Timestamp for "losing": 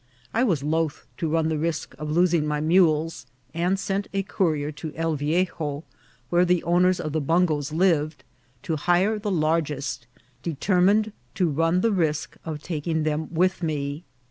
2.09-2.47